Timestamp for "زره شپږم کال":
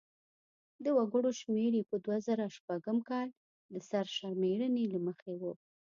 2.27-3.27